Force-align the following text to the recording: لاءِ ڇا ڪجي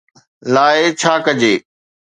لاءِ 0.53 0.79
ڇا 0.99 1.13
ڪجي 1.25 1.53